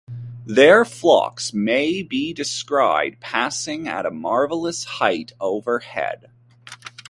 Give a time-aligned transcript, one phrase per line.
[0.47, 6.31] Their flocks may be descried passing at a marvelous height overhead.